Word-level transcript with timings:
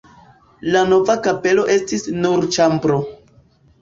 La 0.75 0.79
nova 0.93 1.17
kapelo 1.29 1.67
estis 1.75 2.07
nur 2.25 2.49
ĉambro. 2.57 2.99